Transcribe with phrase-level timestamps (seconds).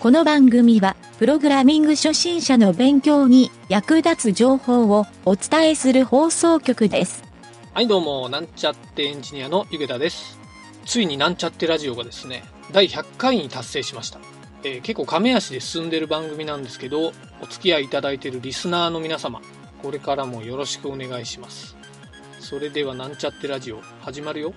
[0.00, 7.22] この番組は、プログラミング初心者の勉強に役立つ情報をお伝えする放送局です。
[7.74, 10.38] はい、どうも、なんちゃってエンジニアのゆげたです。
[10.86, 14.20] ついになんちゃってラジオがですね、第100回に達成しました。
[14.64, 17.12] えー結構亀足で進んでる番組なんですけど、
[17.42, 19.42] お付き合いいただいているリスナーの皆様、
[19.82, 21.76] これからもよろしくお願いします。
[22.38, 24.54] それではなんちゃってラジオ、始まるよ。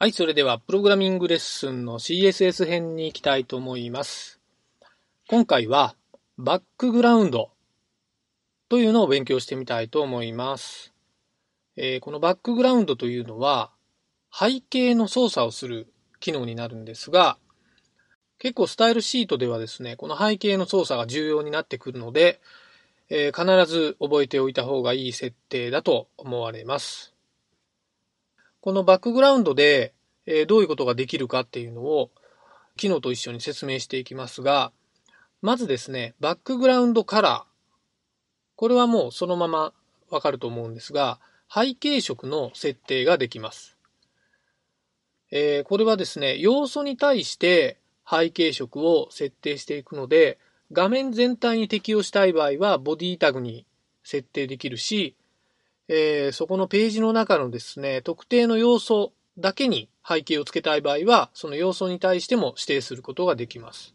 [0.00, 4.38] はい、それではプログラミングレッスンの CSS 編に行きたいと思います。
[5.26, 5.96] 今回は
[6.36, 7.50] バックグラウンド
[8.68, 10.94] というのを勉強してみたいと思います。
[11.76, 13.72] えーこのバックグラウンドというのは
[14.32, 17.36] 背景の操作をする機能になるんですが、
[18.38, 22.40] 結構スタイルシートではですね、この背景の操作が重要になってくるので、
[23.10, 27.18] えー必ず覚えておいた方がいい設定だと思われます。
[28.60, 29.94] このバックグラウンドで、
[30.30, 32.10] えーどういうことができるかっていうのを
[32.76, 34.72] 機能と一緒に説明していきますが、
[35.40, 37.42] まずですね、バックグラウンドカラー。
[38.54, 39.72] これはもうそのまま
[40.10, 41.18] わかると思うんですが、
[41.52, 43.76] 背景色の設定ができます。
[45.30, 50.38] えーこれはですね、要素に対して背景色を設定していくので、
[50.72, 53.64] 画面全体に適用したい場合はボディタグに
[54.04, 55.16] 設定できるし、
[55.88, 63.94] えーそこのページの中のですね、特定の要素だけに背景をつけたい場合は、その要素に対しても指定することができます。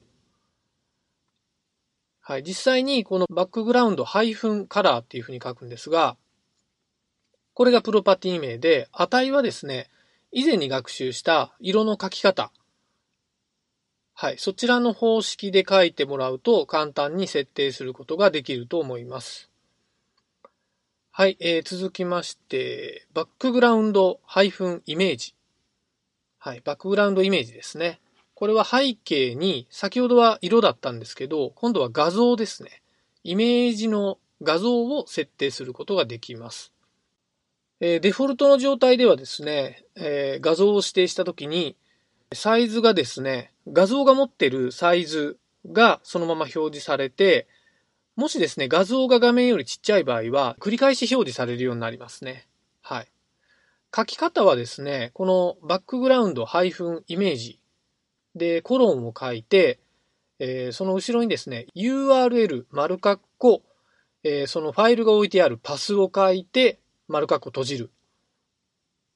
[2.22, 2.44] はい。
[2.44, 6.16] 実際にこのバックグラウンドハイフンカラーっていうふうに書くんですが、
[7.54, 9.90] これがプロパティ名で、値はですね、
[10.32, 12.52] 以前に学習した色の書き方。
[14.14, 14.38] はい。
[14.38, 19.53] そちらの方式で書いてもらうと簡単に設定することができると思います。
[21.16, 24.20] はい、えー続きまして、バックグラウンド
[24.88, 25.36] イメージ。
[26.40, 28.00] はい、バックグラウンドイメージですね。
[28.34, 32.82] これは背景に、先ほどは色だったんですけど、今度は画像ですね。
[33.24, 36.74] イメージの画像を設定することができます。
[37.80, 41.76] えーデフォルトの状態ではですね、えー画像を指定したときに、
[42.34, 45.38] サイズがですね、画像が持ってるサイズ
[45.72, 47.46] がそのまま表示されて、
[48.16, 52.48] もしですね、画像が画面よりちっちゃい場合は、繰り返し表示されるようになりますね。
[52.82, 53.08] はい。
[53.96, 57.60] 書き方はですね、このバックグラウンドイフンイメージ
[58.36, 59.80] でコロンを書いて、
[60.40, 63.64] えーその後ろにですね、URL 丸括弧、
[64.24, 67.92] えーそのファイルが置いてあるパスを書いて、丸括弧閉じる。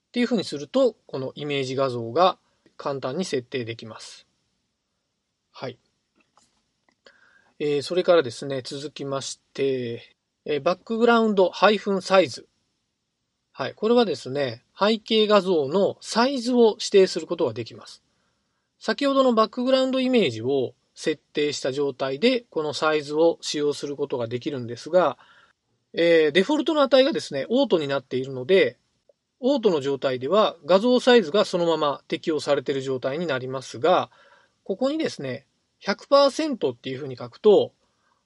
[0.10, 2.38] っていう風にすると、このイメージ画像が
[2.78, 4.26] 簡単に設定できます。
[5.52, 5.78] はい。
[7.60, 12.48] えーそれからですね、続きまして、えーバックグラウンドハイフンサイズ。
[13.52, 13.74] はい。
[13.74, 18.04] これはですね、背景画像のサイズを指定することができます。
[18.78, 25.18] 先ほどのバックグラウンドイメージを設定した状態で、このサイズを使用することができるんですが、
[25.94, 28.78] えーデフォルトの値がですね、オートになっているので、
[29.40, 34.12] オートの状態では画像サイズがそのまま適用されている状態になりますが、
[34.64, 35.48] ここにですね、
[35.84, 37.74] 100%っていうふうに書くと、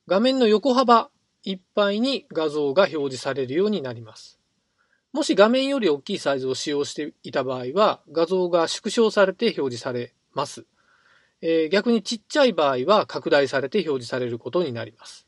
[0.08, 1.10] 画面の横幅
[1.44, 4.40] いっぱいに画像が表示されるようになります。
[5.14, 10.66] もし画面より大きいサイズを使用していた場合は、画像が縮小されて表示されます。
[11.42, 15.28] えー逆にちっちゃい場合は拡大されて表示されることになります。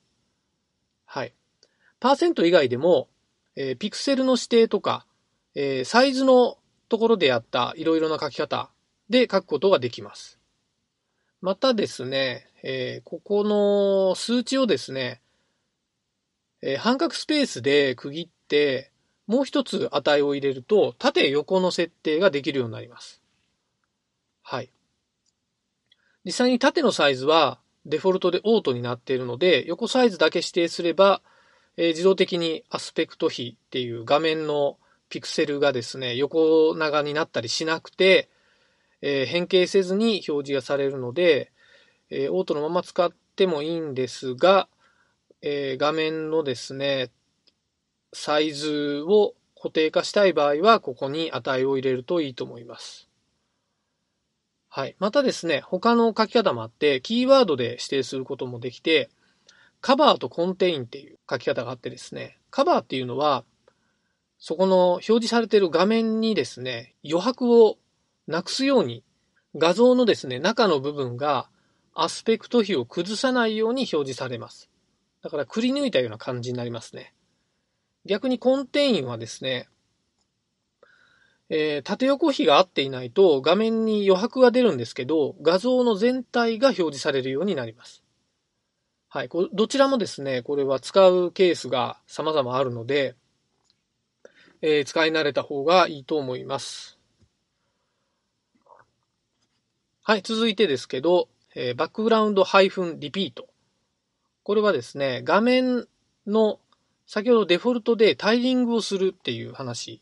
[1.05, 1.33] はい。
[1.99, 3.09] パーセント以外でも、
[3.55, 5.05] えーピクセルの指定とか、
[5.55, 6.57] えーサイズの
[6.87, 8.69] ところでやったいろいろな書き方
[9.09, 10.39] で書くことができます。
[11.43, 15.19] またですね、えーここの数値をですね、
[16.61, 18.93] えー半角スペースで区切って、
[19.27, 23.21] もう一つ値を入れると、縦横の設定ができるようになります。
[24.41, 24.71] はい。
[26.23, 31.21] 実際に縦のサイズはデフォルトでオートになっているので、横サイズだけ指定すれば、
[31.75, 34.77] えー自動的にアスペクト比っていう画面の
[35.09, 38.29] ピクセルがですね、横長になったりしなくて、
[39.05, 41.51] えー変形せずに表示がされるので、
[42.09, 44.69] えーオートのまま使ってもいいんですが、
[45.41, 47.11] えー画面のですね、
[48.13, 53.09] サイズを固定化したい場合は、ここに値を入れるといいと思います。
[54.69, 54.95] はい。
[54.99, 59.09] またですね、他の書き方もあって、キーワードで指定することもできて、
[59.81, 63.43] カバーとコンテインっていう書き方があってですね、カバーっていうのは、
[64.39, 67.77] そこの表示されている画面にですね、余白を
[68.27, 69.03] なくすように、
[69.55, 71.49] 画像のですね、中の部分が
[71.93, 74.69] アスペクト比を崩さないように表示されます。
[75.21, 77.13] だからくり抜いたような感じになりますね。
[78.05, 79.67] 逆にコンテインはですね、
[81.49, 88.03] えー、縦横比が合っていないと画面に余白が出るんですけど、画像の全体が表示されるようになります。
[89.07, 89.29] はい。
[89.53, 93.15] どちらもですね、これは使うケースが様々あるので、
[94.61, 96.97] えー、使い慣れた方がいいと思います。
[100.05, 100.21] はい。
[100.21, 103.47] 続いてですけど、えー、バックグラウンドハイフンリピート。
[104.43, 105.87] これはですね、画面
[106.27, 106.59] の
[107.07, 110.01] 先ほどデフォルトでタイリングをするっていう話、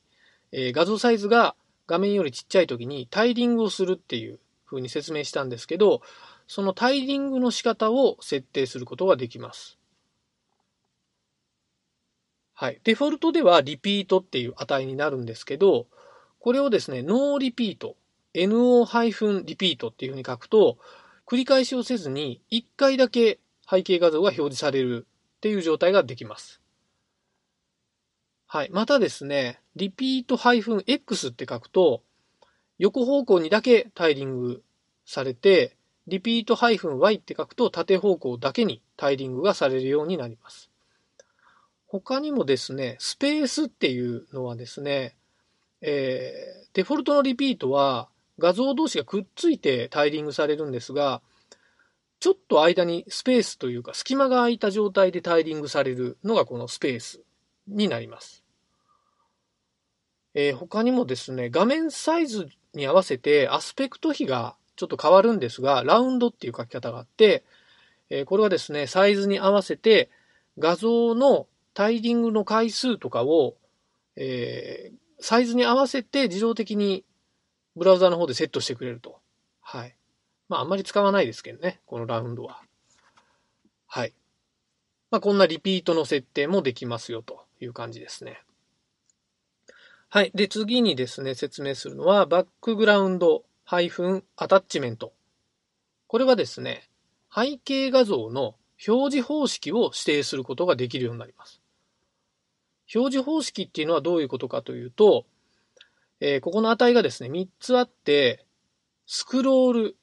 [0.51, 1.55] えー、画像サイズが
[1.85, 6.01] 画面よりちっちゃい時にタイリングをするっていう風に説明したんですけど、
[6.47, 9.77] そのタイリングの仕方を設定することができます。
[12.55, 12.81] はい。
[12.83, 15.85] デフォルトでは repeat っていう値になるんですけど、
[16.39, 17.97] これをですね、 no repeat、
[18.33, 20.77] no- リピートっていう風に書くと、
[21.25, 23.39] 繰り返しをせずに1回だけ
[23.69, 25.07] 背景画像が表示される
[25.37, 26.61] っていう状態ができます。
[28.47, 28.69] はい。
[28.69, 32.03] またですね、 repeat-x って書くと、
[32.79, 34.63] 横方向にだけタイリング
[35.05, 40.69] されて、 repeat-y って書くと縦方向だけにタイリングがされるようになります。
[41.87, 45.15] 他にもですね、スペースっていうのはですね、
[45.81, 51.21] えー、デフォルトのリピートは画像同士がくっついてタイリングされるんですが、
[52.19, 57.21] ちょっと間にスペースというか隙間が空いた状態でタイリングされるのがこのスペース
[57.67, 58.43] になります。
[60.33, 67.43] えー、他にもですね、画面サイズに合わせてアスペクト比がちょっと変わるんですが、ラウンドっていう書き方があって、
[68.09, 70.09] えー、これはですね、サイズに合わせて
[70.57, 73.55] 画像のタイリングの回数とかを、
[74.15, 77.03] えー、サイズに合わせて自動的に
[77.75, 79.19] ブラウザの方でセットしてくれると。
[79.61, 79.95] はい。
[80.49, 82.61] まあ、あんまり使わないですけどね、このラウンドは。
[83.87, 84.13] はい。
[85.09, 88.41] まあ、こんなリピートの設定もできますよという感じですね。
[90.09, 90.31] はい。
[90.35, 93.77] で、次にですね、説明するのは、バックグラウンドア
[94.47, 95.13] タッチメント。
[96.07, 96.89] これはですね、
[97.33, 101.61] 背景画像の表示方式を指定することができるようになります。
[102.93, 105.25] 表示方式っていうのはどういうことかというと、
[106.21, 108.45] えー、ここの値がですね、3つあって、
[109.07, 109.97] スクロール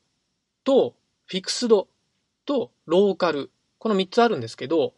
[0.64, 1.88] とフィクスド
[2.44, 3.50] とローカル。
[3.78, 4.94] この3つあるんですけど、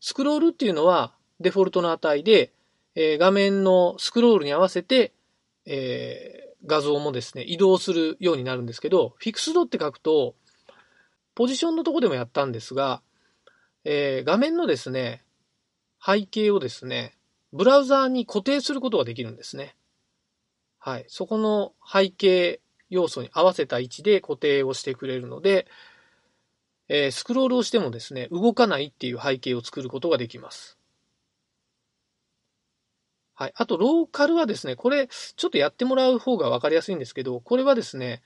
[0.00, 2.52] スクロールっていうのはデフォルトの値で、
[2.94, 5.14] えー、画面のスクロールに合わせて、
[5.64, 10.34] えー、画像もですね、移動するようになるんですけど、フィクスドって書くと、
[11.34, 13.00] ポジションのとこでもやったんですが、
[13.84, 15.24] えー、画面のですね、
[16.04, 17.16] 背景をですね、
[17.54, 19.74] ブラウザーに固定することができるんですね。
[20.78, 21.04] はい。
[21.08, 22.60] そこの背景
[22.90, 25.66] 要素に合わせた位置で固定をしてくれるので、
[26.88, 30.78] えー、スクロールをしてもですね、動かないっていう背景を作ることができます。
[33.34, 33.52] はい。
[33.54, 38.22] あと、ローカルはですね、これ、ちょっとやってもらう方がわかりやすいんですけど、これはですね、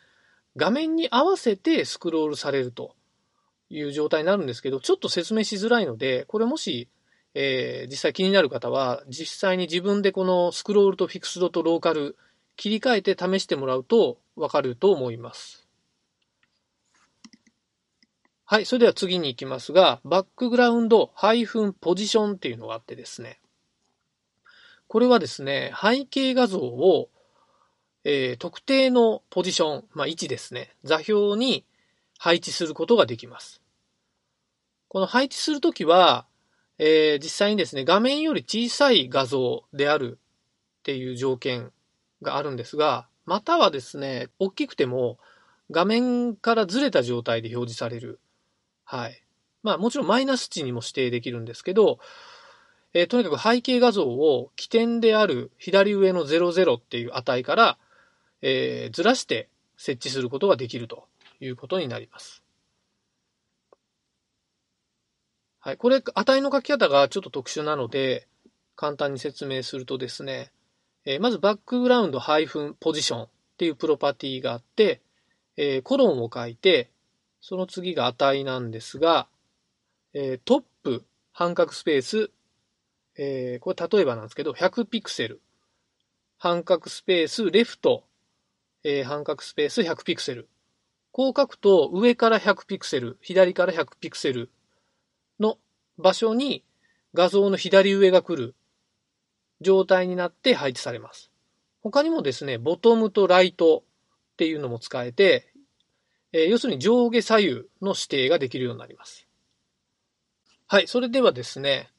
[0.57, 2.95] 画面に合わせてスクロールされると
[3.69, 6.89] いう状態になるんですけど、ちょっと説明しづらいので、これもし、
[7.35, 12.17] えー、実際気になる方は、実際に自分でこのスクロールとフィクスドとローカル
[12.57, 15.67] 切り替えて試してもらうとわかると思います。
[18.45, 18.67] はい。
[18.67, 23.41] それでは次に行きますが、バックグラウンドハイフンポジションっていうのがあってですね。
[24.89, 27.09] これはですね、背景画像を、
[28.05, 31.65] えー、特定のポジション、まあ、位置ですね、座標に
[32.19, 33.63] 配置することができます。
[34.89, 36.27] この配置するときは、
[36.77, 40.19] えー、実際にですね、画面より小さい画像である
[40.81, 41.73] っていう条件
[42.23, 45.19] があるんですが、またはですね、大きくても
[45.71, 48.21] 画面からずれた状態で表示される。
[48.85, 49.23] はい。
[49.63, 51.99] まあもちろんマイナス値にも指定できるんですけど、
[52.95, 57.79] えー、とにかく背景画像を起点である左上の00っていう値から、
[58.43, 61.07] えー、ずらして設置することができると
[61.41, 62.43] いうことになります。
[65.61, 65.77] はい。
[65.77, 68.27] これ、値の書き方がちょっと特殊なので、
[68.75, 70.51] 簡単に説明するとですね、
[71.05, 73.29] えー、まずバックグラウンドハイフンポジションっ
[73.59, 75.01] ていうプロパティがあって、
[75.57, 76.91] えー、コロンを書いて、
[77.41, 79.27] その次が値なんですが、
[80.15, 82.31] えー、トップ半角スペース
[83.17, 85.41] えー、これ例えばなんですけど、100ピクセル、
[86.39, 88.05] 半角スペース、レフト、
[88.85, 90.49] えー、半角スペース100ピクセル。
[91.11, 94.51] こう書くと、上から100ピクセル、左から100ピクセル
[95.39, 95.59] の
[95.99, 96.65] 場所に
[97.13, 98.55] 画像の左上が来る
[99.63, 101.31] 状態になって配置されます。
[101.83, 103.83] 他にもですね、ボトムとライト
[104.35, 105.49] っていうのも使えて、
[106.33, 107.51] え、要するに上下左右
[107.83, 109.27] の指定ができるようになります。
[110.67, 111.91] はい、それではですね、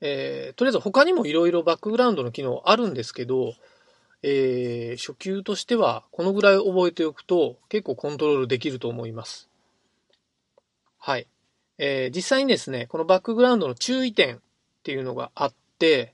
[0.00, 3.54] えー、とりあえず他にもいろいろバックグラウンドの機能あるんですけど、
[4.22, 9.48] えー、初級としてはこのぐらい覚えておくと結構コントロールできると思います。
[10.98, 11.26] はい。
[11.78, 14.38] えー、実際にですね、このバックグラウンドの注意点っ
[14.82, 16.13] ていうのがあって、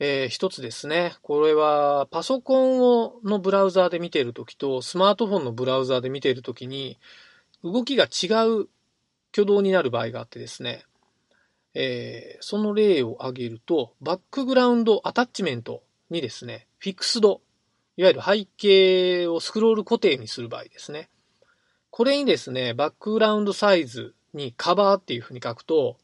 [0.00, 1.14] えー、一つですね。
[1.22, 6.98] これはパソコンをのブラウザーで見ているときとスマートフォンのブラウザーで見ているときに
[7.64, 8.68] 動きが違う
[9.32, 10.84] 挙動になる場合があってですね。
[11.74, 17.40] えー、その例を挙げると、バックグラウンドアタッチメントにですね、フィックスド、
[17.96, 21.08] いわゆる背景をスクロール固定にする場合ですね。
[21.90, 25.98] これにですね、バックグラウンドサイズにカバーっていうふうに書くと、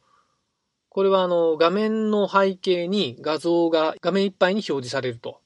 [0.95, 5.41] これはあの画面の背景に画像が画面いっぱいに表示されると。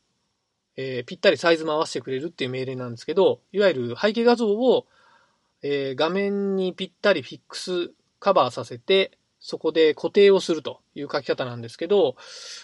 [0.77, 4.87] えー、ぴったりサイズも合わせてくれるっていう命令なんですけど、いわゆる背景画像を、
[5.63, 12.17] えー、画面にぴったりフィックスカバーさせて、そこで固定をするという書き方なんですけど、